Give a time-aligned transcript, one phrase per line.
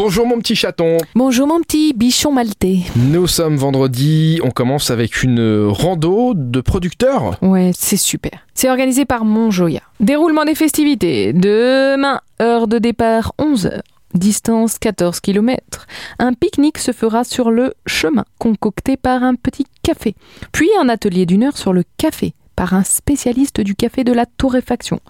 [0.00, 0.98] Bonjour mon petit chaton.
[1.16, 2.82] Bonjour mon petit bichon maltais.
[2.94, 7.36] Nous sommes vendredi, on commence avec une rando de producteurs.
[7.42, 8.46] Ouais, c'est super.
[8.54, 9.80] C'est organisé par Montjoya.
[9.98, 11.32] Déroulement des festivités.
[11.32, 13.80] Demain, heure de départ 11h.
[14.14, 15.88] Distance 14 km.
[16.20, 20.14] Un pique-nique se fera sur le chemin, concocté par un petit café.
[20.52, 24.26] Puis un atelier d'une heure sur le café par un spécialiste du café de la
[24.26, 25.00] torréfaction.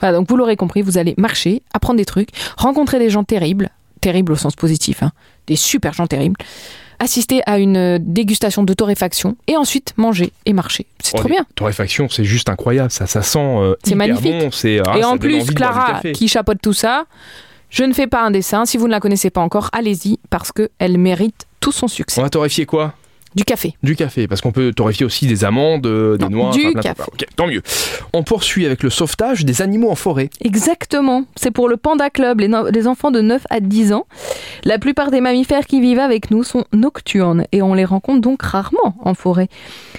[0.00, 3.70] Voilà, donc vous l'aurez compris, vous allez marcher, apprendre des trucs, rencontrer des gens terribles,
[4.04, 5.10] terribles au sens positif, hein,
[5.46, 6.36] des super gens terribles,
[6.98, 10.86] assister à une dégustation de torréfaction et ensuite manger et marcher.
[11.02, 11.44] C'est Oh, trop bien.
[11.54, 13.38] Torréfaction, c'est juste incroyable, ça, ça sent.
[13.40, 14.30] euh, C'est magnifique.
[14.40, 17.06] bon, c'est, ah, et en plus, Clara, qui chapeaute tout ça,
[17.70, 18.66] je ne fais pas un dessin.
[18.66, 22.20] Si vous ne la connaissez pas encore, allez-y parce qu'elle mérite tout son succès.
[22.20, 22.94] On va torréfier quoi?
[23.34, 23.74] Du café.
[23.82, 26.70] Du café, parce qu'on peut torréfier aussi des amandes, euh, des Non, noix, du enfin,
[26.72, 27.02] plein de café.
[27.34, 27.62] tant mieux.
[28.12, 30.30] On poursuit avec le sauvetage des animaux en forêt.
[30.40, 31.24] Exactement.
[31.34, 34.06] C'est pour le Panda Club, les, no- les enfants de 9 à 10 ans.
[34.64, 38.40] La plupart des mammifères qui vivent avec nous sont nocturnes et on les rencontre donc
[38.42, 39.48] rarement en forêt.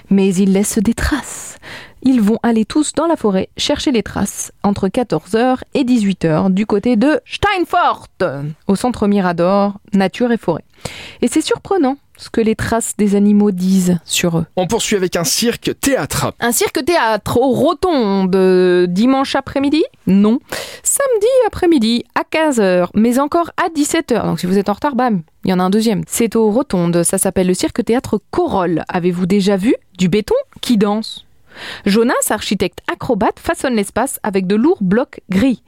[0.09, 1.58] Mais ils laissent des traces.
[2.04, 6.66] Ils vont aller tous dans la forêt chercher les traces entre 14h et 18h du
[6.66, 8.08] côté de Steinfort,
[8.68, 10.64] au centre Mirador, nature et forêt.
[11.22, 14.46] Et c'est surprenant ce que les traces des animaux disent sur eux.
[14.56, 16.34] On poursuit avec un cirque théâtre.
[16.40, 19.84] Un cirque-théâtre au Rotonde dimanche après-midi?
[20.08, 20.40] Non.
[20.84, 24.26] Samedi après-midi à 15h, mais encore à 17h.
[24.26, 26.04] Donc si vous êtes en retard, bam, il y en a un deuxième.
[26.08, 28.84] C'est au Rotonde, ça s'appelle le cirque-théâtre Corolle.
[28.88, 31.26] Avez-vous déjà vu du béton qui danse?
[31.86, 35.64] Jonas, architecte acrobate, façonne l'espace avec de lourds blocs gris.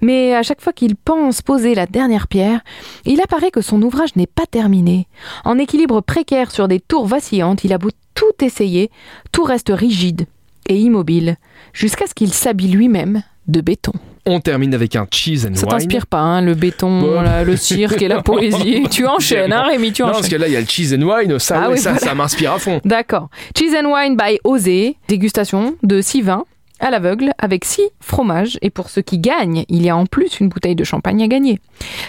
[0.00, 2.60] Mais à chaque fois qu'il pense poser la dernière pierre,
[3.04, 5.06] il apparaît que son ouvrage n'est pas terminé.
[5.44, 8.90] En équilibre précaire sur des tours vacillantes, il a beau tout essayer,
[9.32, 10.26] tout reste rigide
[10.68, 11.36] et immobile,
[11.72, 13.92] jusqu'à ce qu'il s'habille lui-même de béton.
[14.26, 15.70] On termine avec un cheese and Ça wine.
[15.70, 17.20] t'inspire pas, hein, le béton, Bon.
[17.22, 18.82] là, le cirque et la poésie.
[18.90, 20.30] Tu enchaînes, hein, Rémi, tu Non, parce enchaînes.
[20.30, 22.06] que là, il y a le cheese and wine, ça, Ah oui, ça, voilà.
[22.06, 22.80] ça m'inspire à fond.
[22.84, 23.28] D'accord.
[23.56, 26.44] Cheese and Wine by Osé, dégustation de 6 vins
[26.80, 28.58] à l'aveugle avec 6 fromages.
[28.62, 31.28] Et pour ceux qui gagnent, il y a en plus une bouteille de champagne à
[31.28, 31.58] gagner.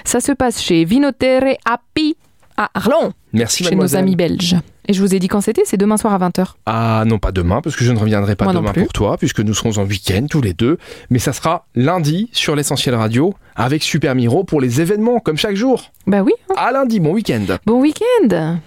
[0.06, 2.16] Ça se passe chez Vinotere Happy
[2.58, 4.58] à Arlon, Merci, chez nos amis belges.
[4.88, 6.54] Et je vous ai dit quand c'était, c'est demain soir à 20h.
[6.66, 9.40] Ah non, pas demain, parce que je ne reviendrai pas Moi demain pour toi, puisque
[9.40, 10.78] nous serons en week-end tous les deux.
[11.10, 15.56] Mais ça sera lundi sur l'essentiel radio avec Super Miro pour les événements, comme chaque
[15.56, 15.92] jour.
[16.08, 16.56] Bah oui, hein.
[16.58, 17.46] À lundi, bon week-end.
[17.66, 18.58] bon week-end